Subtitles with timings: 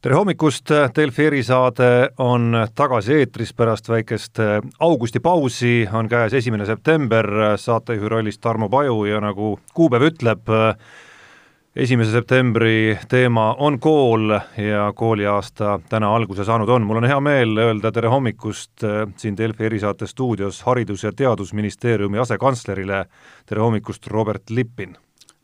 [0.00, 1.88] tere hommikust, Delfi erisaade
[2.24, 4.38] on tagasi eetris pärast väikest
[4.80, 7.26] augustipausi, on käes esimene september,
[7.60, 10.48] saatejuhi rollis Tarmo Paju ja nagu kuupäev ütleb,
[11.76, 16.86] esimese septembri teema on kool ja kooliaasta täna alguse saanud on.
[16.88, 18.86] mul on hea meel öelda tere hommikust
[19.16, 23.04] siin Delfi erisaate stuudios Haridus- ja Teadusministeeriumi asekantslerile,
[23.46, 24.96] tere hommikust, Robert Lippin!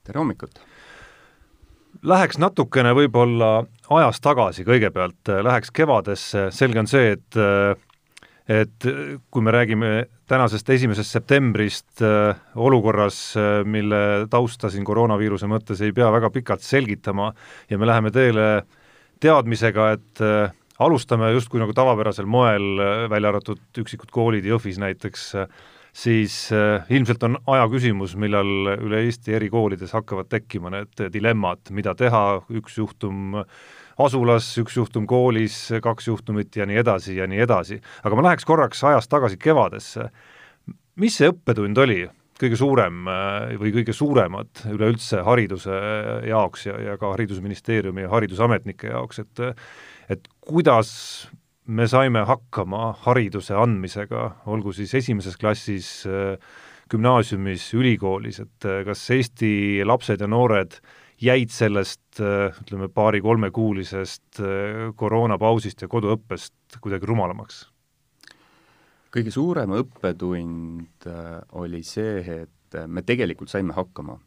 [0.05, 0.61] tere hommikut!
[2.03, 7.41] Läheks natukene võib-olla ajas tagasi kõigepealt, läheks kevadesse, selge on see, et
[8.47, 8.87] et
[9.31, 9.89] kui me räägime
[10.31, 13.35] tänasest esimesest septembrist äh, olukorras,
[13.67, 17.33] mille tausta siin koroonaviiruse mõttes ei pea väga pikalt selgitama
[17.71, 18.47] ja me läheme teele
[19.23, 22.77] teadmisega, et äh, alustame justkui nagu tavapärasel moel,
[23.11, 25.31] välja arvatud üksikud koolid Jõhvis näiteks,
[25.97, 31.71] siis äh, ilmselt on aja küsimus, millal üle Eesti eri koolides hakkavad tekkima need dilemmad,
[31.71, 33.39] mida teha, üks juhtum
[34.03, 37.81] asulas, üks juhtum koolis, kaks juhtumit ja nii edasi ja nii edasi.
[38.05, 40.11] aga ma läheks korraks ajas tagasi kevadesse.
[40.97, 42.05] mis see õppetund oli,
[42.41, 45.81] kõige suurem äh, või kõige suuremad üleüldse hariduse
[46.29, 49.45] jaoks ja, ja ka Haridusministeeriumi ja haridusametnike jaoks, et
[50.09, 50.91] et kuidas
[51.67, 55.89] me saime hakkama hariduse andmisega, olgu siis esimeses klassis,
[56.91, 60.79] gümnaasiumis, ülikoolis, et kas Eesti lapsed ja noored
[61.23, 67.65] jäid sellest eh, ütleme, paari-kolmekuulisest eh, koroonapausist ja koduõppest kuidagi rumalamaks?
[69.17, 71.07] kõige suurem õppetund
[71.57, 74.19] oli see, et me tegelikult saime hakkama.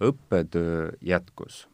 [0.00, 1.68] õppetöö jätkus.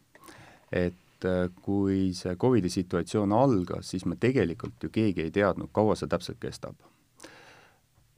[0.72, 5.94] et äh, kui see Covidi situatsioon algas, siis me tegelikult ju keegi ei teadnud, kaua
[5.94, 6.74] see täpselt kestab.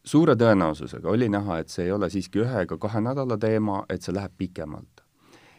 [0.05, 4.03] suure tõenäosusega oli näha, et see ei ole siiski ühe ega kahe nädala teema, et
[4.03, 4.96] see läheb pikemalt.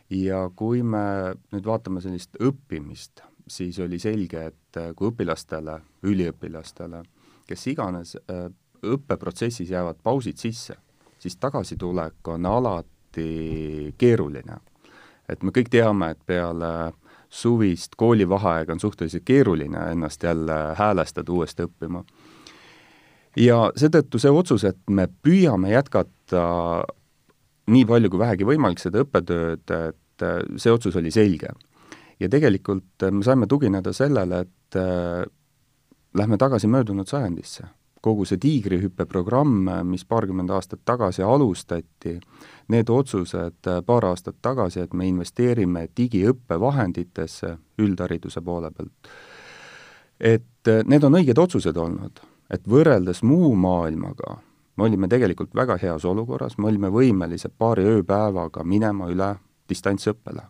[0.10, 7.04] Ja kui me nüüd vaatame sellist õppimist, siis oli selge, et äh, kui õpilastele, üliõpilastele,
[7.48, 8.48] kes iganes, äh,
[8.88, 10.78] õppeprotsessis jäävad pausid sisse,
[11.20, 14.58] siis tagasitulek on alati keeruline.
[15.30, 16.94] et me kõik teame, et peale
[17.30, 22.04] suvist koolivaheaega on suhteliselt keeruline ennast jälle häälestada uuesti õppima.
[23.36, 26.84] ja seetõttu see otsus, et me püüame jätkata
[27.68, 31.52] nii palju kui vähegi võimalik seda õppetööd, et see otsus oli selge.
[32.20, 35.26] ja tegelikult me saime tugineda sellele, et äh,
[36.18, 37.68] lähme tagasi möödunud sajandisse.
[38.02, 42.16] Kogu see tiigrihüppe-programm, mis paarkümmend aastat tagasi alustati,
[42.74, 49.12] need otsused paar aastat tagasi, et me investeerime digiõppevahenditesse üldhariduse poole pealt,
[50.20, 52.22] et need on õiged otsused olnud,
[52.54, 54.40] et võrreldes muu maailmaga
[54.78, 59.36] me olime tegelikult väga heas olukorras, me olime võimelised paari ööpäevaga minema üle
[59.70, 60.44] distantsõppele.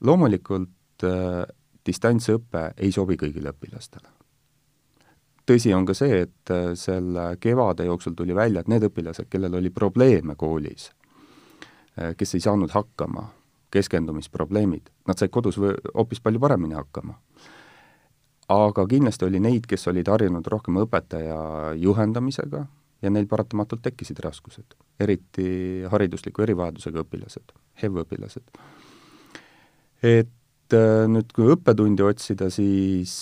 [0.00, 1.44] loomulikult äh,
[1.86, 4.18] distantsõpe ei sobi kõigile õpilastele
[5.48, 9.58] tõsi on ka see, et äh, selle kevade jooksul tuli välja, et need õpilased, kellel
[9.60, 10.90] oli probleeme koolis,
[11.98, 13.28] äh, kes ei saanud hakkama,
[13.72, 17.18] keskendumisprobleemid, nad said kodus hoopis palju paremini hakkama.
[18.48, 21.38] Aga kindlasti oli neid, kes olid harjunud rohkem õpetaja
[21.76, 22.64] juhendamisega
[23.02, 28.48] ja neil paratamatult tekkisid raskused, eriti haridusliku erivajadusega õpilased, HEV-õpilased.
[30.02, 33.20] et äh, nüüd, kui õppetundi otsida, siis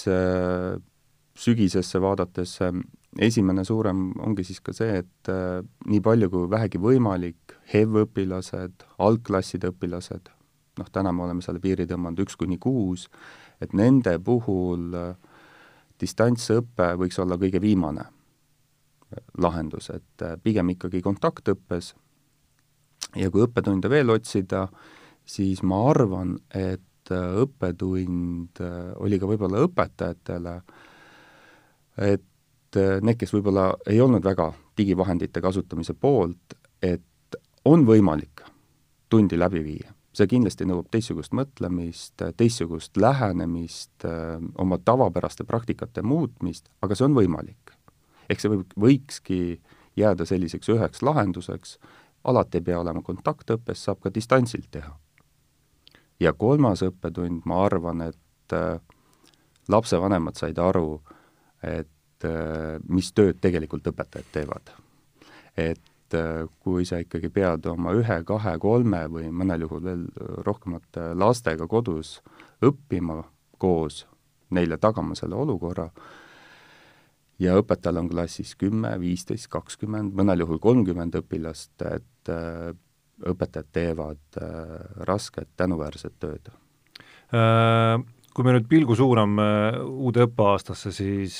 [1.36, 2.80] sügisesse vaadates ähm,
[3.18, 9.72] esimene suurem ongi siis ka see, et äh, nii palju kui vähegi võimalik, HEV-õpilased, algklasside
[9.72, 10.30] õpilased,
[10.80, 13.08] noh, täna me oleme selle piiri tõmmanud üks kuni kuus,
[13.60, 15.14] et nende puhul äh,
[16.00, 18.04] distantsõpe võiks olla kõige viimane
[19.38, 21.94] lahendus, et äh, pigem ikkagi kontaktõppes
[23.16, 24.66] ja kui õppetunde veel otsida,
[25.24, 28.58] siis ma arvan, et õppetund
[28.98, 30.86] oli ka võib-olla õpetajatele äh,
[31.98, 38.44] et äh, need, kes võib-olla ei olnud väga digivahendite kasutamise poolt, et on võimalik
[39.08, 39.92] tundi läbi viia.
[40.16, 47.16] See kindlasti nõuab teistsugust mõtlemist, teistsugust lähenemist, äh, oma tavapäraste praktikate muutmist, aga see on
[47.16, 47.74] võimalik.
[48.28, 49.60] ehk see võib, võikski
[49.96, 51.78] jääda selliseks üheks lahenduseks,
[52.24, 54.96] alati ei pea olema kontaktõppes, saab ka distantsilt teha.
[56.20, 58.80] ja kolmas õppetund, ma arvan, et äh,
[59.68, 61.02] lapsevanemad said aru,
[61.62, 64.72] et äh, mis tööd tegelikult õpetajad teevad.
[65.56, 70.04] et äh, kui sa ikkagi pead oma ühe, kahe, kolme või mõnel juhul veel
[70.46, 72.20] rohkemate lastega kodus
[72.64, 73.22] õppima
[73.58, 74.04] koos,
[74.54, 75.88] neile tagama selle olukorra,
[77.42, 82.70] ja õpetajal on klassis kümme, viisteist, kakskümmend, mõnel juhul kolmkümmend õpilast, et äh,
[83.26, 84.38] õpetajad teevad
[85.08, 86.50] rasket tänuväärset tööd.
[88.36, 89.46] Kui me nüüd pilgu suuname
[89.88, 91.38] uude õppeaastasse, siis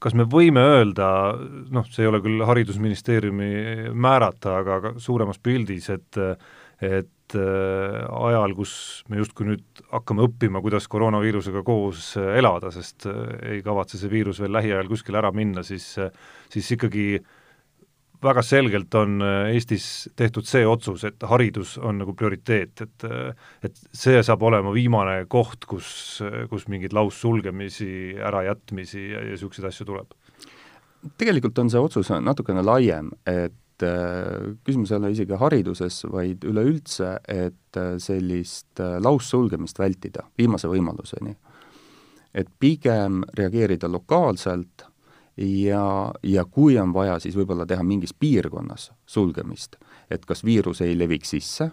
[0.00, 1.08] kas me võime öelda,
[1.72, 6.20] noh, see ei ole küll Haridusministeeriumi määrata, aga, aga suuremas pildis, et
[6.80, 8.72] et äh, ajal, kus
[9.12, 13.18] me justkui nüüd hakkame õppima, kuidas koroonaviirusega koos elada, sest äh,
[13.52, 15.92] ei kavatse see viirus veel lähiajal kuskile ära minna, siis
[16.50, 17.20] siis ikkagi
[18.22, 23.06] väga selgelt on Eestis tehtud see otsus, et haridus on nagu prioriteet, et
[23.64, 26.20] et see saab olema viimane koht, kus,
[26.50, 30.16] kus mingeid laussulgemisi, ärajätmisi ja, ja niisuguseid asju tuleb?
[31.20, 37.14] tegelikult on see otsus natukene laiem, et äh, küsimus ei ole isegi hariduses, vaid üleüldse,
[37.28, 41.36] et äh, sellist äh, laussulgemist vältida viimase võimaluseni.
[42.34, 44.84] et pigem reageerida lokaalselt
[45.40, 49.76] ja, ja kui on vaja, siis võib-olla teha mingis piirkonnas sulgemist,
[50.10, 51.70] et kas viirus ei leviks sisse,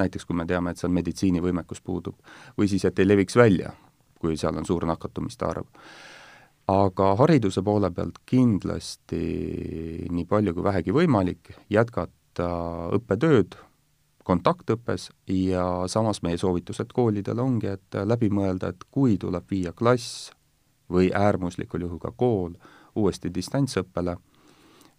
[0.00, 2.18] näiteks kui me teame, et seal meditsiinivõimekus puudub,
[2.58, 3.72] või siis, et ei leviks välja,
[4.20, 5.66] kui seal on suur nakatumiste arv.
[6.68, 12.46] aga hariduse poole pealt kindlasti nii palju kui vähegi võimalik, jätkata
[12.96, 13.56] õppetööd
[14.24, 20.30] kontaktõppes ja samas meie soovitused koolidele ongi, et läbi mõelda, et kui tuleb viia klass
[20.92, 22.54] või äärmuslikul juhul ka kool
[22.98, 24.16] uuesti distantsõppele,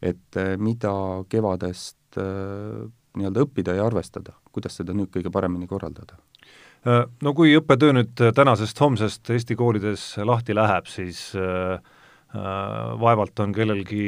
[0.02, 0.94] et eh, mida
[1.30, 2.84] kevadest eh,
[3.18, 6.18] nii-öelda õppida ja arvestada, kuidas seda nüüd kõige paremini korraldada?
[6.84, 11.78] Äh, no kui õppetöö nüüd tänasest-homsest Eesti koolides lahti läheb, siis äh,
[12.34, 14.06] äh vaevalt on kellelgi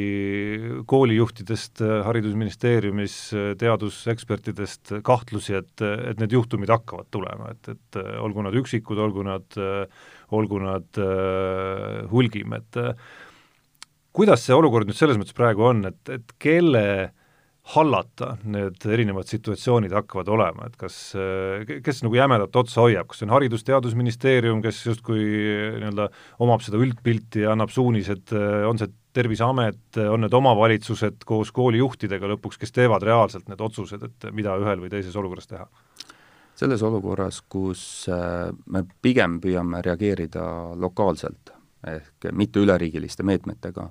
[0.89, 3.15] koolijuhtidest Haridusministeeriumis,
[3.61, 9.59] teadusekspertidest kahtlusi, et, et need juhtumid hakkavad tulema, et, et olgu nad üksikud, olgu nad,
[10.33, 12.93] olgu nad äh, hulgim, et äh,
[14.15, 16.85] kuidas see olukord nüüd selles mõttes praegu on, et, et kelle
[17.73, 20.97] hallata need erinevad situatsioonid hakkavad olema, et kas,
[21.85, 26.05] kes nagu jämedat otsa hoiab, kas see on Haridus-Teadusministeerium, kes justkui nii-öelda
[26.45, 28.35] omab seda üldpilti ja annab suunised,
[28.69, 34.27] on see Terviseamet, on need omavalitsused koos koolijuhtidega lõpuks, kes teevad reaalselt need otsused, et
[34.35, 35.69] mida ühel või teises olukorras teha?
[36.55, 40.45] selles olukorras, kus äh, me pigem püüame reageerida
[40.79, 41.54] lokaalselt,
[41.87, 43.89] ehk mitte üleriigiliste meetmetega,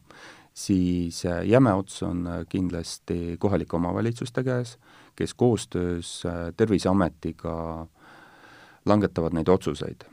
[0.54, 4.78] siis äh, jäme ots on äh, kindlasti kohalike omavalitsuste käes,
[5.16, 7.86] kes koostöös äh, Terviseametiga
[8.86, 10.04] langetavad neid otsuseid.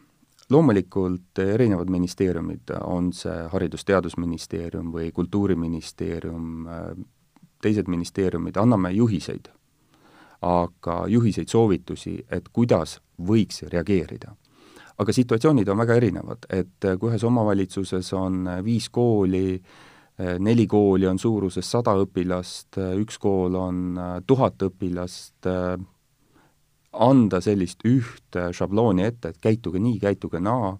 [0.51, 6.65] loomulikult erinevad ministeeriumid, on see Haridus-Teadusministeerium või Kultuuriministeerium,
[7.63, 9.47] teised ministeeriumid, anname juhiseid,
[10.41, 14.35] aga juhiseid, soovitusi, et kuidas võiks reageerida
[15.01, 20.35] aga situatsioonid on väga erinevad, et äh, kui ühes omavalitsuses on äh, viis kooli, äh,
[20.39, 23.81] neli kooli on suuruses sada õpilast, üks kool on
[24.27, 25.49] tuhat õpilast,
[26.91, 30.75] anda sellist ühte šablooni ette, et käituge nii, käituge naa,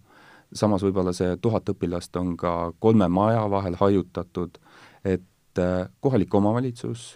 [0.54, 4.60] samas võib-olla see tuhat õpilast on ka kolme maja vahel hajutatud,
[5.08, 5.62] et
[6.04, 7.16] kohalik omavalitsus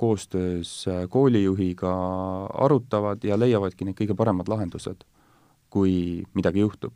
[0.00, 0.72] koostöös
[1.12, 1.92] koolijuhiga
[2.64, 5.04] arutavad ja leiavadki need kõige paremad lahendused
[5.70, 6.94] kui midagi juhtub.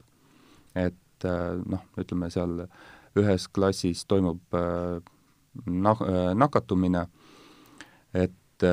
[0.75, 2.65] et äh, noh, ütleme seal
[3.15, 4.99] ühes klassis toimub äh,
[5.71, 7.07] nak-, äh, nakatumine,
[8.15, 8.65] et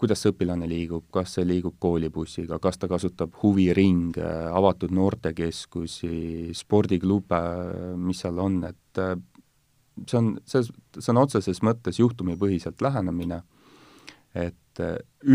[0.00, 7.40] kuidas õpilane liigub, kas see liigub koolibussiga, kas ta kasutab huviringe, avatud noortekeskusi, spordiklube,
[8.00, 9.02] mis seal on, et
[10.06, 10.64] see on, see
[11.04, 13.42] sõna otseses mõttes juhtumipõhiselt lähenemine,
[14.34, 14.84] et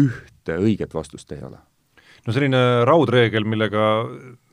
[0.01, 1.62] ühte õiget vastust ei ole
[2.25, 3.86] no selline raudreegel, millega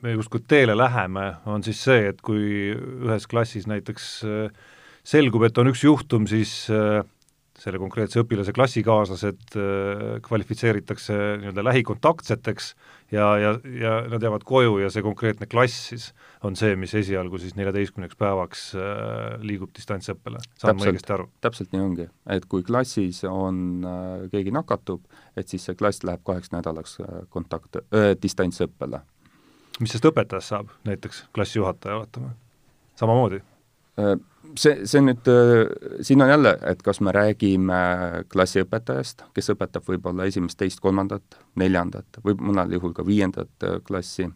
[0.05, 4.71] me justkui teele läheme, on siis see, et kui ühes klassis näiteks äh,
[5.05, 7.00] selgub, et on üks juhtum, siis äh,
[7.62, 12.73] selle konkreetse õpilase klassikaaslased äh, kvalifitseeritakse nii-öelda lähikontaktseteks
[13.14, 16.09] ja, ja, ja nad jäävad koju ja see konkreetne klass siis
[16.47, 21.28] on see, mis esialgu siis neljateistkümneks päevaks äh, liigub distantsõppele, saan ma õigesti aru?
[21.45, 25.07] täpselt nii ongi, et kui klassis on äh,, keegi nakatub,
[25.38, 26.99] et siis see klass läheb kaheks nädalaks
[27.31, 29.04] kontakt äh,, distantsõppele.
[29.81, 32.35] mis sest õpetajast saab, näiteks klassijuhataja, oletame,
[32.99, 33.45] samamoodi?
[34.58, 37.80] See, see nüüd, äh, siin on jälle, et kas me räägime
[38.32, 44.28] klassiõpetajast, kes õpetab võib-olla esimest, teist, kolmandat, neljandat või mõnel juhul ka viiendat äh, klassi,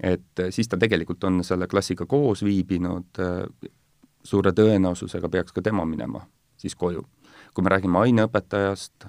[0.00, 3.22] et äh, siis ta tegelikult on selle klassiga koos viibinud,
[4.26, 6.24] suure tõenäosusega peaks ka tema minema
[6.56, 7.04] siis koju.
[7.54, 9.06] kui me räägime aineõpetajast,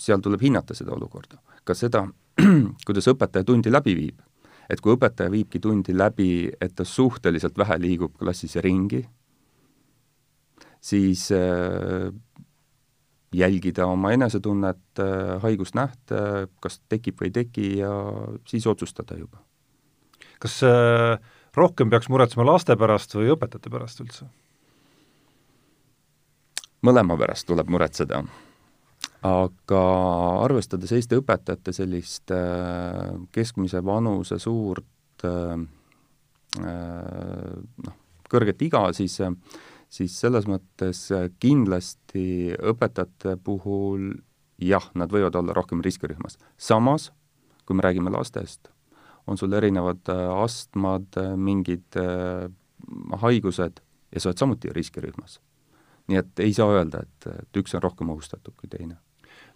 [0.00, 1.36] seal tuleb hinnata seda olukorda.
[1.64, 2.06] ka seda,
[2.86, 4.27] kuidas õpetaja tundi läbi viib
[4.68, 9.02] et kui õpetaja viibki tundi läbi, et ta suhteliselt vähe liigub klassis ringi,
[10.80, 12.12] siis äh,
[13.34, 15.00] jälgida oma enesetunnet,
[15.42, 17.92] haigusnähte, kas tekib või ei teki ja
[18.48, 19.42] siis otsustada juba.
[20.38, 21.18] kas äh,
[21.56, 24.28] rohkem peaks muretsema laste pärast või õpetajate pärast üldse?
[26.82, 28.22] mõlema pärast tuleb muretseda.
[29.26, 29.82] Aga
[30.44, 35.56] arvestades Eesti õpetajate sellist äh, keskmise vanuse suurt äh,
[36.58, 37.96] noh,
[38.30, 39.20] kõrget iga, siis
[39.88, 41.06] siis selles mõttes
[41.40, 44.10] kindlasti õpetajate puhul
[44.58, 46.38] jah, nad võivad olla rohkem riskirühmas.
[46.56, 47.12] samas,
[47.66, 48.68] kui me räägime lastest,
[49.26, 52.48] on sul erinevad äh, astmad, äh, mingid äh,
[53.22, 53.80] haigused
[54.12, 55.40] ja sa oled samuti riskirühmas.
[56.08, 58.96] nii et ei saa öelda, et, et üks on rohkem ohustatud kui teine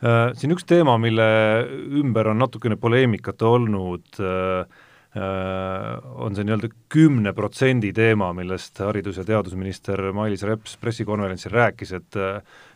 [0.03, 1.27] siin üks teema, mille
[2.01, 4.81] ümber on natukene poleemikat olnud äh,
[5.13, 11.93] Äh, on see nii-öelda kümne protsendi teema, millest haridus- ja teadusminister Mailis Reps pressikonverentsil rääkis,
[11.99, 12.17] et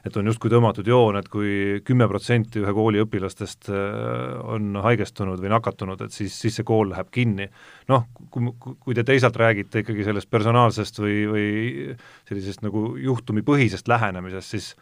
[0.05, 5.41] et on justkui tõmmatud joon, et kui kümme protsenti ühe kooli õpilastest äh, on haigestunud
[5.41, 7.49] või nakatunud, et siis, siis see kool läheb kinni.
[7.89, 11.49] noh, kui, kui te teisalt räägite ikkagi sellest personaalsest või, või
[12.29, 14.75] sellisest nagu juhtumipõhisest lähenemisest, siis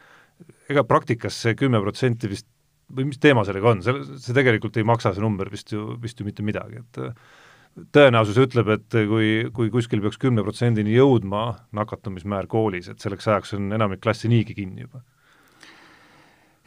[0.71, 2.49] ega praktikas see kümme protsenti vist
[2.95, 6.21] või mis teema sellega on, see, see tegelikult ei maksa, see number vist ju, vist
[6.21, 12.47] ju mitte midagi, et tõenäosus ütleb, et kui, kui kuskil peaks kümne protsendini jõudma nakatumismäär
[12.51, 15.03] koolis, et selleks ajaks on enamik klasse niigi kinni juba?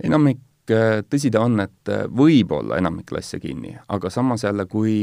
[0.04, 0.42] enamik,
[1.10, 4.98] tõsi ta on, et äh, võib olla enamik klasse kinni, aga samas jälle, kui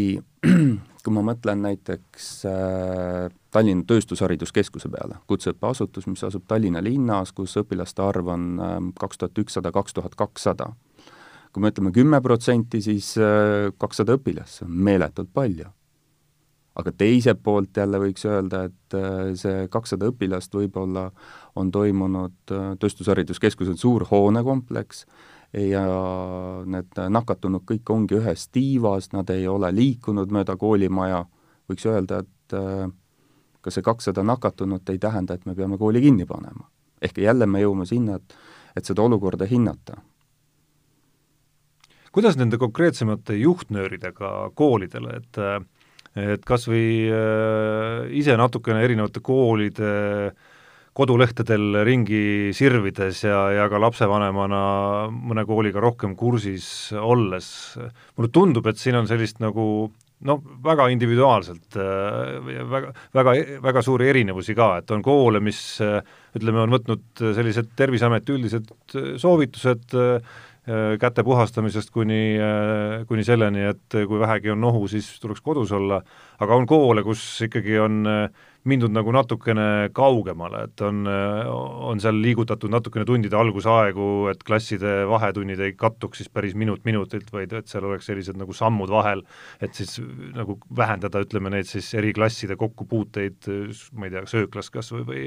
[1.04, 8.02] kui ma mõtlen näiteks äh, Tallinna Tööstushariduskeskuse peale, kutseõppeasutus, mis asub Tallinna linnas, kus õpilaste
[8.04, 10.72] arv on äh, kaks tuhat ükssada, kaks tuhat kakssada.
[11.52, 13.12] kui me ütleme kümme protsenti, siis
[13.78, 15.68] kakssada õpilast, see on meeletult palju
[16.78, 21.08] aga teiselt poolt jälle võiks öelda, et äh, see kakssada õpilast võib-olla
[21.58, 25.04] on toimunud, äh, Tööstushariduskeskus on suur hoonekompleks
[25.54, 25.84] ja
[26.66, 31.24] need nakatunud kõik ongi ühes tiivas, nad ei ole liikunud mööda koolimaja,
[31.70, 32.88] võiks öelda, et äh,
[33.62, 36.68] ka see kakssada nakatunut ei tähenda, et me peame kooli kinni panema.
[37.02, 38.34] ehk jälle me jõuame sinna, et,
[38.76, 40.00] et seda olukorda hinnata
[42.14, 45.40] kuidas nende konkreetsemate juhtnööridega koolidele, et
[46.14, 49.88] et kas või äh, ise natukene erinevate koolide
[50.94, 54.62] kodulehtedel ringi sirvides ja, ja ka lapsevanemana
[55.10, 57.48] mõne kooliga rohkem kursis olles,
[58.16, 59.66] mulle tundub, et siin on sellist nagu
[60.24, 63.34] noh, väga individuaalselt, äh, väga, väga,
[63.64, 68.72] väga suuri erinevusi ka, et on koole, mis ütleme, on võtnud sellised Terviseameti üldised
[69.20, 70.42] soovitused, Äh,
[71.00, 76.00] käte puhastamisest kuni, äh, kuni selleni, et kui vähegi on nohu, siis tuleks kodus olla,
[76.40, 82.16] aga on koole, kus ikkagi on äh, mindud nagu natukene kaugemale, et on, on seal
[82.16, 87.68] liigutatud natukene tundide algusaegu, et klasside vahetunnid ei kattuks siis päris minut minutilt, vaid et
[87.68, 89.20] seal oleks sellised nagu sammud vahel,
[89.60, 89.98] et siis
[90.32, 93.50] nagu vähendada, ütleme, neid siis eri klasside kokkupuuteid,
[94.00, 95.26] ma ei tea, sööklas kas või, või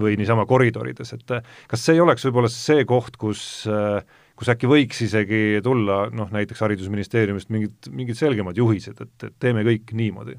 [0.00, 1.36] või niisama koridorides, et
[1.68, 4.00] kas see ei oleks võib-olla see koht, kus äh,
[4.38, 9.64] kus äkki võiks isegi tulla noh, näiteks Haridusministeeriumist mingid, mingid selgemad juhised, et, et teeme
[9.66, 10.38] kõik niimoodi?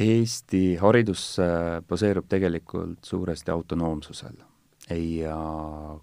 [0.00, 1.24] Eesti haridus
[1.90, 4.38] baseerub tegelikult suuresti autonoomsusel
[4.94, 5.38] ja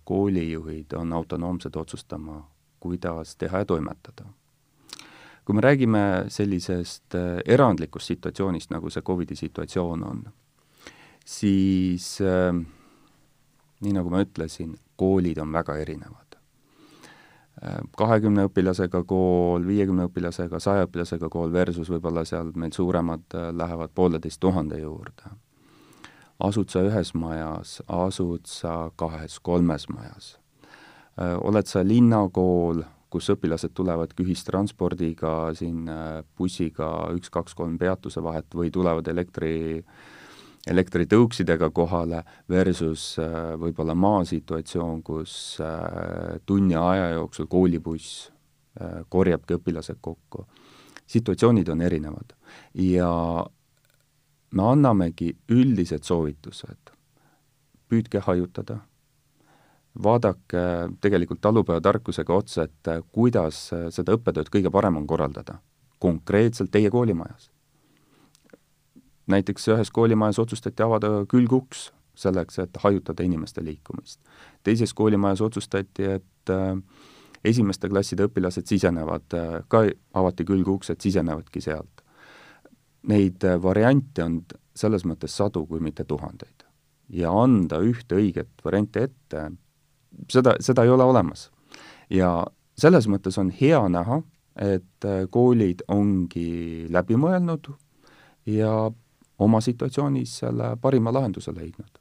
[0.03, 2.41] koolijuhid on autonoomsed otsustama,
[2.79, 4.25] kuidas teha ja toimetada.
[5.45, 10.25] kui me räägime sellisest äh, erandlikust situatsioonist, nagu see Covidi situatsioon on,
[11.23, 12.51] siis äh,
[13.79, 16.25] nii nagu ma ütlesin, koolid on väga erinevad.
[17.97, 23.95] kahekümne õpilasega kool, viiekümne õpilasega, saja õpilasega kool versus võib-olla seal meil suuremad äh, lähevad
[23.97, 25.31] pooleteist tuhande juurde.
[26.39, 30.37] asud sa ühes majas, asud sa kahes-kolmes majas.
[31.17, 35.89] Oled sa linnakool, kus õpilased tulevadki ühistranspordiga siin
[36.37, 40.16] bussiga üks-kaks-kolm peatuse vahet või tulevad elektri äh,
[40.71, 48.27] elektritõuksidega kohale versus äh, võib-olla maasituatsioon, kus äh, tunni aja jooksul koolibuss
[48.81, 50.45] äh, korjabki õpilased kokku.
[51.07, 52.33] situatsioonid on erinevad
[52.73, 53.11] ja
[54.51, 56.91] me annamegi üldised soovitused.
[57.87, 58.81] püüdke hajutada,
[60.03, 60.63] vaadake
[61.01, 65.61] tegelikult talupojatarkusega otsa, et kuidas seda õppetööd kõige parem on korraldada
[65.99, 67.49] konkreetselt teie koolimajas
[69.27, 74.19] näiteks ühes koolimajas otsustati avada külguks selleks, et hajutada inimeste liikumist.
[74.63, 76.77] teises koolimajas otsustati, et äh,
[77.45, 82.01] esimeste klasside õpilased sisenevad äh,, ka avati külguksed, sisenevadki sealt.
[83.07, 84.41] Neid äh, variante on
[84.75, 86.65] selles mõttes sadu, kui mitte tuhandeid.
[87.09, 89.51] ja anda ühte õiget varianti ette
[90.29, 91.51] seda, seda ei ole olemas.
[92.09, 94.21] ja selles mõttes on hea näha,
[94.57, 97.69] et koolid ongi läbi mõelnud
[98.45, 98.89] ja
[99.39, 101.99] oma situatsioonis selle parima lahenduse leidnud.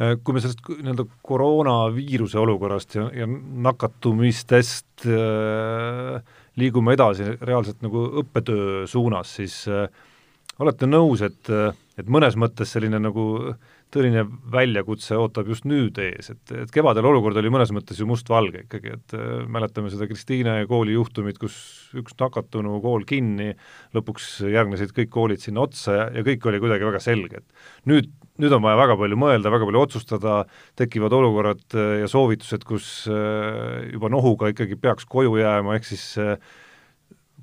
[0.00, 6.22] Äh, kui me sellest nii-öelda koroonaviiruse olukorrast ja, ja nakatumistest äh,
[6.56, 9.86] liigume edasi reaalselt nagu õppetöö suunas, siis äh,
[10.62, 11.48] olete nõus, et,
[11.98, 13.26] et mõnes mõttes selline nagu
[13.92, 18.64] tõeline väljakutse ootab just nüüd ees, et, et kevadel olukord oli mõnes mõttes ju mustvalge
[18.64, 21.56] ikkagi, et äh, mäletame seda Kristiine kooli juhtumit, kus
[21.98, 23.52] üks nakatunu kool kinni,
[23.96, 28.08] lõpuks järgnesid kõik koolid sinna otsa ja, ja kõik oli kuidagi väga selge, et nüüd,
[28.40, 30.40] nüüd on vaja väga palju mõelda, väga palju otsustada,
[30.80, 36.08] tekivad olukorrad äh, ja soovitused, kus äh, juba nohuga ikkagi peaks koju jääma, ehk siis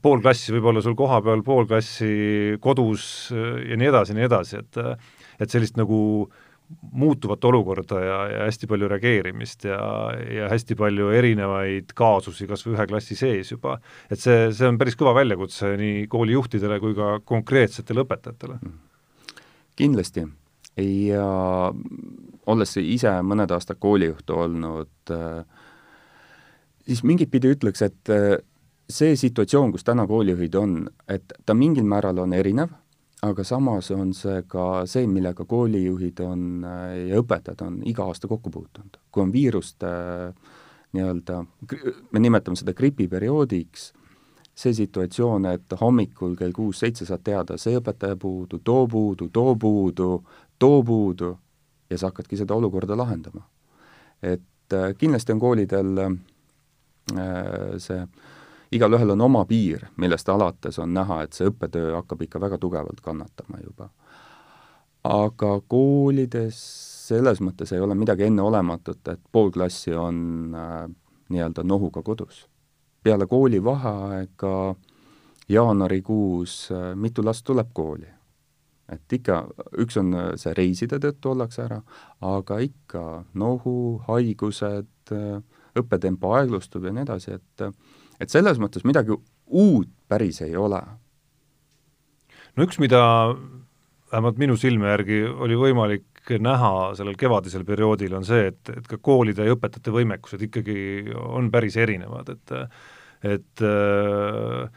[0.01, 4.77] pool klassi võib olla sul kohapeal, pool klassi kodus ja nii edasi, nii edasi, et
[5.39, 6.00] et sellist nagu
[6.91, 9.79] muutuvat olukorda ja, ja hästi palju reageerimist ja,
[10.36, 13.79] ja hästi palju erinevaid kaasusi kas või ühe klassi sees juba,
[14.12, 18.60] et see, see on päris kõva väljakutse nii koolijuhtidele kui ka konkreetsetele õpetajatele.
[19.79, 20.27] kindlasti
[20.77, 21.25] ja
[22.50, 25.13] olles ise mõned aastad koolijuht olnud,
[26.86, 28.13] siis mingit pidi ütleks, et
[28.89, 30.77] see situatsioon, kus täna koolijuhid on,
[31.08, 32.74] et ta mingil määral on erinev
[33.21, 36.63] aga samas on see ka see, millega koolijuhid on
[37.07, 38.97] ja õpetajad on iga aasta kokku puutunud.
[39.11, 40.33] kui on viiruste äh,
[40.93, 41.45] nii-öelda,
[42.11, 43.91] me nimetame seda gripiperioodiks,
[44.59, 50.09] see situatsioon, et hommikul kell kuus-seitse saad teada, see õpetaja puudu, too puudu, too puudu,
[50.59, 51.33] too puudu,
[51.89, 53.45] ja sa hakkadki seda olukorda lahendama.
[54.21, 56.11] et äh, kindlasti on koolidel äh,
[57.77, 58.07] see äh,
[58.71, 63.01] igalühel on oma piir, millest alates on näha, et see õppetöö hakkab ikka väga tugevalt
[63.01, 63.89] kannatama juba.
[65.03, 66.59] aga koolides
[67.07, 70.89] selles mõttes ei ole midagi enneolematut, et pool klassi on äh,
[71.29, 72.48] nii-öelda nohuga kodus.
[73.03, 74.75] peale koolivaheaega
[75.50, 78.20] jaanuarikuus äh, mitu last tuleb kooli?
[78.91, 79.44] et ikka,
[79.81, 81.79] üks on äh, see reiside tõttu ollakse ära,
[82.25, 83.03] aga ikka
[83.39, 85.41] nohu, haigused, äh,
[85.79, 87.74] õppetempo aeglustub ja nii edasi, et äh,
[88.20, 89.16] et selles mõttes midagi
[89.48, 90.82] uut päris ei ole.
[92.55, 93.01] no üks, mida
[94.12, 96.05] vähemalt minu silme järgi oli võimalik
[96.40, 100.79] näha sellel kevadisel perioodil, on see, et, et ka koolide ja õpetajate võimekused ikkagi
[101.16, 102.55] on päris erinevad, et
[103.20, 104.70] et äh,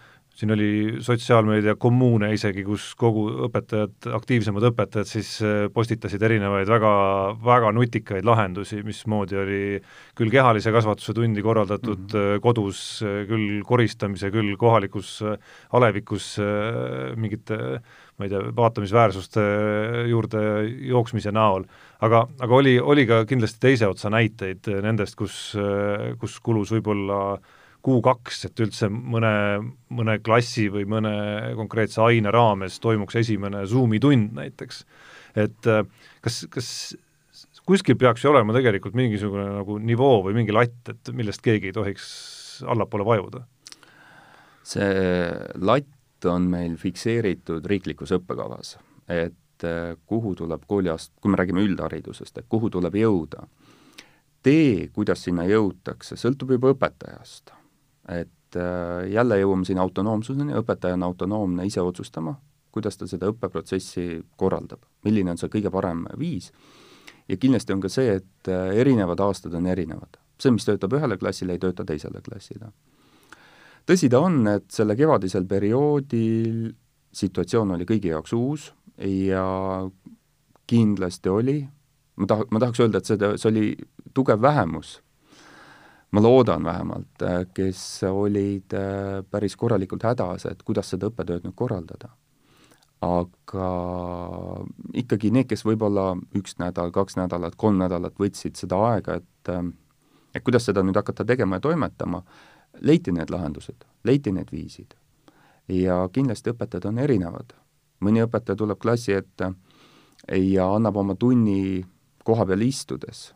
[0.43, 6.91] siin oli sotsiaalmeedia kommuune isegi, kus kogu õpetajad, aktiivsemad õpetajad siis äh, postitasid erinevaid väga,
[7.45, 9.61] väga nutikaid lahendusi, mismoodi oli
[10.19, 12.43] küll kehalise kasvatuse tundi korraldatud mm -hmm.
[12.43, 15.21] kodus, äh, küll koristamise, küll kohalikus
[15.71, 16.35] alevikus
[17.17, 17.57] mingite
[18.19, 19.41] ma ei tea, vaatamisväärsuste
[20.11, 20.43] juurde
[20.91, 21.65] jooksmise näol.
[22.01, 25.55] aga, aga oli, oli ka kindlasti teise otsa näiteid nendest, kus,
[26.19, 29.33] kus kulus võib-olla äh, kuu-kaks, et üldse mõne,
[29.93, 31.13] mõne klassi või mõne
[31.59, 34.85] konkreetse aine raames toimuks esimene Zoomi tund näiteks.
[35.35, 35.83] et äh,
[36.23, 36.69] kas, kas
[37.67, 41.77] kuskil peaks ju olema tegelikult mingisugune nagu nivoo või mingi latt, et millest keegi ei
[41.77, 42.07] tohiks
[42.69, 43.43] allapoole vajuda?
[44.63, 44.91] see
[45.59, 48.77] latt on meil fikseeritud riiklikus õppekavas,
[49.11, 53.49] et äh, kuhu tuleb kooliast-, kui me räägime üldharidusest, et kuhu tuleb jõuda.
[54.43, 57.53] tee, kuidas sinna jõutakse, sõltub juba õpetajast
[58.21, 62.35] et äh, jälle jõuame siin autonoomsuseni, õpetaja on autonoomne ise otsustama,
[62.73, 66.53] kuidas ta seda õppeprotsessi korraldab, milline on see kõige parem viis,
[67.29, 70.19] ja kindlasti on ka see, et äh, erinevad aastad on erinevad.
[70.43, 72.73] see, mis töötab ühele klassile, ei tööta teisele klassile.
[73.87, 76.73] tõsi ta on, et selle kevadisel perioodil
[77.13, 79.45] situatsioon oli kõigi jaoks uus ja
[80.67, 81.57] kindlasti oli,
[82.17, 83.65] ma taha, ma tahaks öelda, et seda, see oli
[84.15, 85.01] tugev vähemus
[86.13, 91.57] ma loodan vähemalt, äh, kes olid äh, päris korralikult hädas, et kuidas seda õppetööd nüüd
[91.57, 92.13] korraldada.
[93.03, 93.69] aga
[94.95, 99.65] ikkagi need, kes võib-olla üks nädal, kaks nädalat, kolm nädalat võtsid seda aega, et äh,
[100.35, 102.23] et kuidas seda nüüd hakata tegema ja toimetama,
[102.81, 104.95] leiti need lahendused, leiti need viisid.
[105.69, 107.53] ja kindlasti õpetajad on erinevad.
[108.01, 109.53] mõni õpetaja tuleb klassi ette
[110.29, 111.85] ja annab oma tunni
[112.25, 113.33] koha peal istudes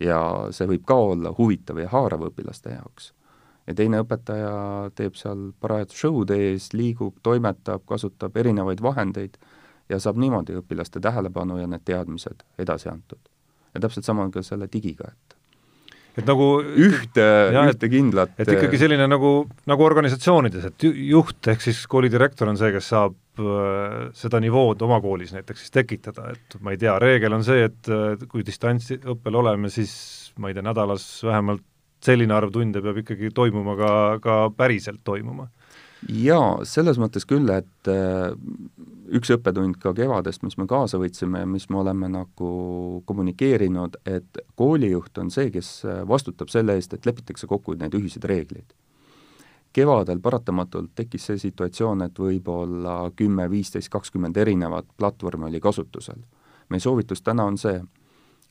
[0.00, 3.12] ja see võib ka olla huvitav ja haarav õpilaste jaoks.
[3.66, 4.54] ja teine õpetaja
[4.94, 9.38] teeb seal parajat show'd ees, liigub, toimetab, kasutab erinevaid vahendeid
[9.88, 13.20] ja saab niimoodi õpilaste tähelepanu ja need teadmised edasi antud.
[13.74, 15.23] ja täpselt sama on ka selle digiga, et
[16.14, 17.26] et nagu ühte,
[17.64, 19.34] ühte kindlat et ikkagi selline nagu,
[19.70, 25.00] nagu organisatsioonides, et juht ehk siis koolidirektor on see, kes saab äh, seda nivood oma
[25.04, 29.72] koolis näiteks siis tekitada, et ma ei tea, reegel on see, et kui distantsõppel oleme,
[29.72, 29.94] siis
[30.38, 31.64] ma ei tea, nädalas vähemalt
[32.04, 35.48] selline arv tunde peab ikkagi toimuma ka, ka päriselt toimuma
[36.08, 38.32] jaa, selles mõttes küll, et äh,
[39.14, 42.48] üks õppetund ka kevadest, mis me kaasa võtsime ja mis me oleme nagu
[43.06, 45.70] kommunikeerinud, et koolijuht on see, kes
[46.08, 48.74] vastutab selle eest, et lepitakse kokku need ühised reeglid.
[49.74, 56.22] kevadel paratamatult tekkis see situatsioon, et võib-olla kümme, viisteist, kakskümmend erinevat platvormi oli kasutusel.
[56.68, 57.80] meie soovitus täna on see,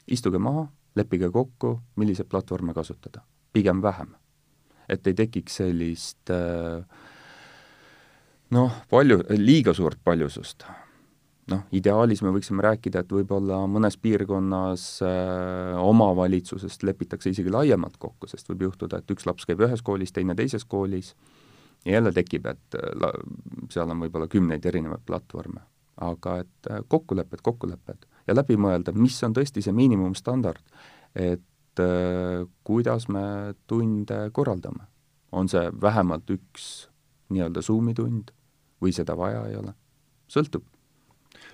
[0.08, 3.22] istuge maha, leppige kokku, milliseid platvorme kasutada,
[3.54, 4.16] pigem vähem.
[4.90, 6.86] et ei tekiks sellist äh,
[8.54, 10.66] noh, palju, liiga suurt paljusust.
[11.52, 18.30] noh, ideaalis me võiksime rääkida, et võib-olla mõnes piirkonnas äh, omavalitsusest lepitakse isegi laiemalt kokku,
[18.32, 21.12] sest võib juhtuda, et üks laps käib ühes koolis, teine teises koolis,
[21.86, 23.12] ja jälle tekib, et äh, la,
[23.74, 25.66] seal on võib-olla kümneid erinevaid platvorme.
[26.02, 30.64] aga et äh, kokkulepped, kokkulepped ja läbi mõelda, mis on tõesti see miinimumstandard,
[31.16, 34.88] et äh, kuidas me tunde korraldame.
[35.32, 36.88] on see vähemalt üks
[37.34, 38.32] nii-öelda Zoomi tund
[38.84, 39.74] või seda vaja ei ole,
[40.32, 40.66] sõltub.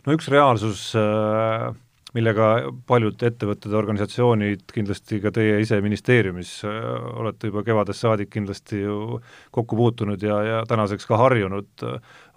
[0.06, 1.70] no üks reaalsus, äh,
[2.16, 2.50] millega
[2.90, 6.80] paljud ettevõtted, organisatsioonid, kindlasti ka teie ise ministeeriumis äh,
[7.22, 9.20] olete juba kevadest saadik kindlasti ju
[9.56, 11.86] kokku puutunud ja, ja tänaseks ka harjunud,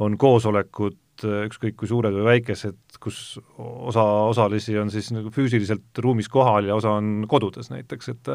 [0.02, 6.28] on koosolekud, ükskõik kui suured või väikesed, kus osa osalisi on siis nagu füüsiliselt ruumis
[6.32, 8.30] kohal ja osa on kodudes näiteks, et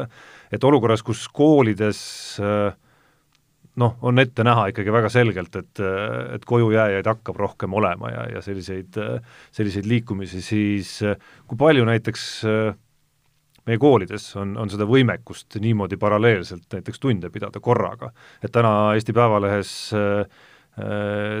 [0.54, 2.00] et olukorras, kus koolides
[2.40, 2.76] äh,
[3.78, 5.82] noh, on ette näha ikkagi väga selgelt, et,
[6.34, 8.98] et kojujääjaid hakkab rohkem olema ja, ja selliseid,
[9.54, 10.98] selliseid liikumisi, siis
[11.46, 12.26] kui palju näiteks
[13.68, 18.10] meie koolides on, on seda võimekust niimoodi paralleelselt näiteks tunde pidada korraga,
[18.42, 19.72] et täna Eesti Päevalehes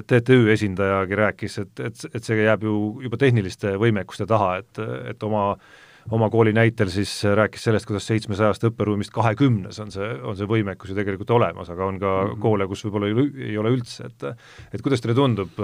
[0.08, 4.80] TTÜ esindajagi rääkis, et, et, et see jääb ju juba tehniliste võimekuste taha, et,
[5.12, 5.76] et oma äh,
[6.10, 10.92] oma kooli näitel siis rääkis sellest, kuidas seitsmesajast õpperuumist kahekümnes on see, on see võimekus
[10.92, 12.42] ju tegelikult olemas, aga on ka mm -hmm.
[12.42, 14.28] koole, kus võib-olla ei, ei ole üldse, et
[14.72, 15.60] et kuidas teile tundub,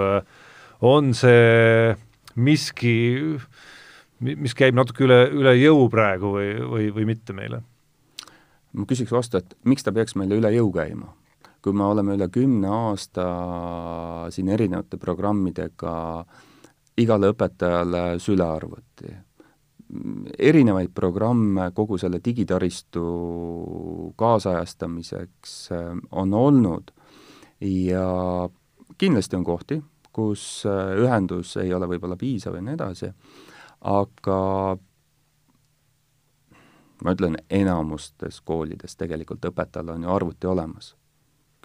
[0.80, 1.96] on see
[2.36, 2.94] miski,
[4.20, 7.62] mis käib natuke üle, üle jõu praegu või, või, või mitte meile?
[8.74, 11.14] ma küsiks vastu, et miks ta peaks meile üle jõu käima?
[11.62, 13.24] kui me oleme üle kümne aasta
[14.30, 16.24] siin erinevate programmidega
[17.00, 19.14] igale õpetajale sülearvuti
[20.38, 23.04] erinevaid programme kogu selle digitaristu
[24.16, 26.90] kaasajastamiseks äh, on olnud
[27.60, 28.48] ja
[28.98, 33.12] kindlasti on kohti, kus äh, ühendus ei ole võib-olla piisav ja nii edasi,
[33.90, 34.40] aga
[37.04, 40.94] ma ütlen, enamustes koolides tegelikult õpetajal on ju arvuti olemas.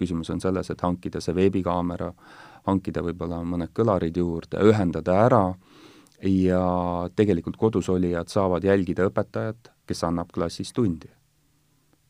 [0.00, 2.12] küsimus on selles, et hankida see veebikaamera,
[2.64, 5.69] hankida võib-olla mõned kõlarid juurde, ühendada ära äh,
[6.22, 6.64] ja
[7.16, 11.08] tegelikult kodus olijad saavad jälgida õpetajat, kes annab klassis tundi.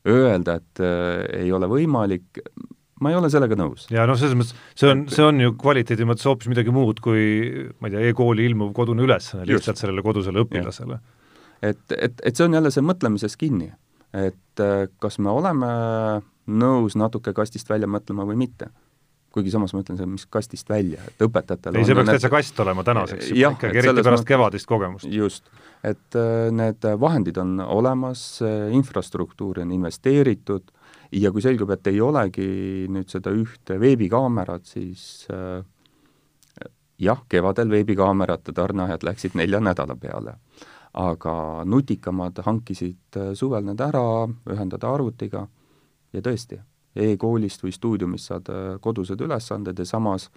[0.09, 2.41] Öelda, et äh, ei ole võimalik,
[3.05, 3.87] ma ei ole sellega nõus.
[3.93, 7.23] jaa, noh, selles mõttes see on, see on ju kvaliteedi mõttes hoopis midagi muud kui
[7.81, 9.85] ma ei tea e, e-kooli ilmuv kodune ülesanne lihtsalt Just.
[9.85, 10.99] sellele kodusele õpilasele.
[11.61, 13.71] et, et, et see on jälle see mõtlemises kinni,
[14.17, 15.71] et äh, kas me oleme
[16.51, 18.73] nõus natuke kastist välja mõtlema või mitte
[19.31, 22.31] kuigi samas ma ütlen, see on mis kastist välja, et õpetajatel ei, see peaks täitsa
[22.33, 25.09] kast olema tänaseks juba ikkagi, eriti pärast kevadist kogemust.
[25.15, 25.51] just,
[25.87, 28.25] et äh, need vahendid on olemas,
[28.75, 30.73] infrastruktuuri on investeeritud
[31.13, 32.49] ja kui selgub, et ei olegi
[32.91, 35.63] nüüd seda ühte veebikaamerat, siis äh,
[37.01, 40.39] jah, kevadel veebikaamerate tarneajad läksid nelja nädala peale.
[40.91, 45.47] aga nutikamad hankisid äh, suvel need ära, ühendada arvutiga
[46.13, 46.59] ja tõesti
[46.97, 50.29] e-koolist või stuudiumist saad äh, kodused ülesanded ja samas,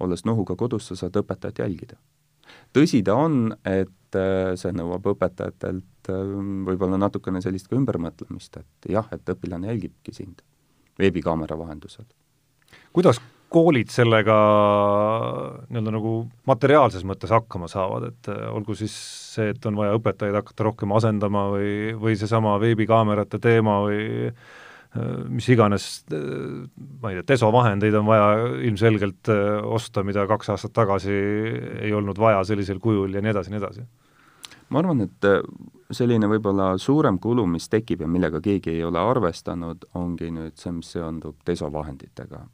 [0.00, 1.96] olles nohuga kodus, sa saad õpetajat jälgida.
[2.76, 6.34] tõsi ta on, et äh, see nõuab õpetajatelt äh,
[6.68, 10.44] võib-olla natukene sellist ka ümbermõtlemist, et jah, et õpilane jälgibki sind
[10.98, 12.06] veebikaamera vahendusel.
[12.92, 14.36] kuidas koolid sellega
[15.70, 16.12] nii-öelda nagu
[16.50, 18.94] materiaalses mõttes hakkama saavad, et olgu siis
[19.36, 24.32] see, et on vaja õpetajaid hakata rohkem asendama või, või seesama veebikaamerate teema või
[25.28, 25.86] mis iganes,
[27.02, 28.26] ma ei tea, desovahendeid on vaja
[28.68, 31.14] ilmselgelt äh, osta, mida kaks aastat tagasi
[31.82, 33.86] ei olnud vaja sellisel kujul ja nii edasi, nii edasi.
[34.70, 35.40] ma arvan, et äh,
[35.94, 40.72] selline võib-olla suurem kulu, mis tekib ja millega keegi ei ole arvestanud, ongi nüüd see,
[40.78, 42.46] mis seondub desovahenditega.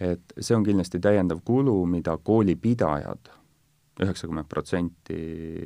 [0.00, 3.34] et see on kindlasti täiendav kulu, mida koolipidajad,
[3.98, 5.18] üheksakümmend protsenti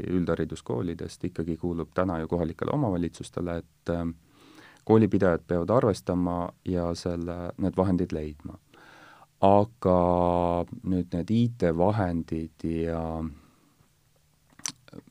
[0.09, 4.07] üldhariduskoolidest ikkagi kuulub täna ju kohalikele omavalitsustele, et äh,
[4.85, 8.59] koolipidajad peavad arvestama ja selle, need vahendid leidma.
[9.43, 9.95] aga
[10.87, 13.01] nüüd need IT-vahendid ja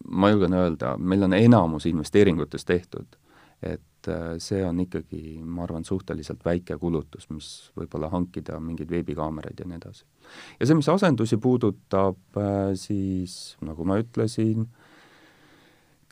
[0.07, 3.17] ma julgen öelda, meil on enamus investeeringutest tehtud,
[3.61, 9.59] et äh, see on ikkagi, ma arvan, suhteliselt väike kulutus, mis võib-olla hankida mingeid veebikaameraid
[9.59, 10.05] ja nii edasi.
[10.59, 14.69] ja see, mis asendusi puudutab, äh, siis nagu ma ütlesin,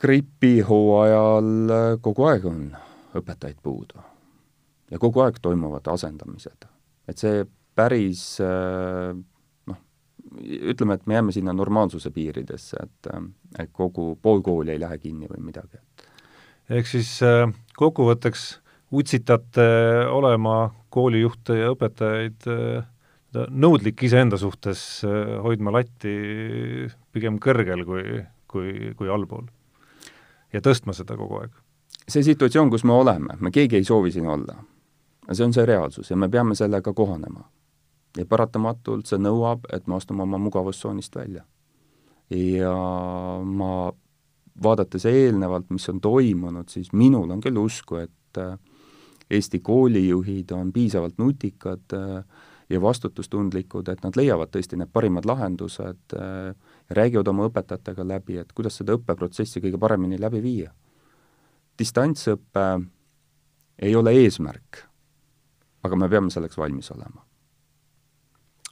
[0.00, 2.62] gripihooajal äh, kogu aeg on
[3.16, 4.02] õpetajaid puudu
[4.90, 6.66] ja kogu aeg toimuvad asendamised.
[7.08, 7.44] et see
[7.74, 9.78] päris noh,
[10.42, 13.10] ütleme, et me jääme sinna normaalsuse piiridesse, et,
[13.58, 16.10] et kogu, pool kooli ei lähe kinni või midagi, et
[16.78, 18.46] ehk siis äh, kokkuvõtteks
[18.90, 19.66] utsitate
[20.10, 22.90] olema koolijuhte ja õpetajaid äh,
[23.50, 26.14] nõudlik iseenda suhtes, äh, hoidma latti
[27.14, 28.20] pigem kõrgel kui,
[28.50, 29.48] kui, kui allpool.
[30.52, 31.59] ja tõstma seda kogu aeg.
[32.10, 34.56] See situatsioon, kus me oleme, me keegi ei soovi siin olla.
[35.32, 37.44] see on see reaalsus ja me peame sellega kohanema.
[38.16, 41.44] ja paratamatult see nõuab, et me astume oma mugavustsoonist välja.
[42.30, 42.74] ja
[43.44, 43.92] ma
[44.62, 48.58] vaadates eelnevalt, mis on toimunud, siis minul on küll usku, et äh,
[49.30, 52.24] Eesti koolijuhid on piisavalt nutikad äh,
[52.70, 56.50] ja vastutustundlikud, et nad leiavad tõesti need parimad lahendused äh,
[56.90, 60.72] ja räägivad oma õpetajatega läbi, et kuidas seda õppeprotsessi kõige paremini läbi viia.
[61.80, 62.68] Distantsõpe
[63.80, 64.84] ei ole eesmärk,
[65.82, 67.24] aga me peame selleks valmis olema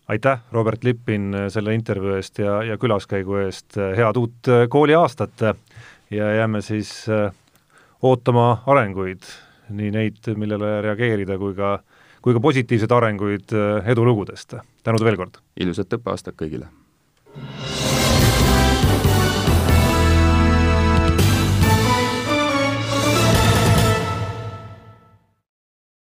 [0.09, 5.45] aitäh, Robert Lippin, selle intervjuu eest ja, ja külaskäigu eest, head uut kooliaastat
[6.11, 7.33] ja jääme siis äh,
[8.03, 9.29] ootama arenguid,
[9.69, 11.79] nii neid, millele reageerida, kui ka,
[12.23, 14.57] kui ka positiivseid arenguid äh, edulugudest.
[14.83, 15.43] tänud veel kord!
[15.61, 16.73] ilusat õppeaastat kõigile!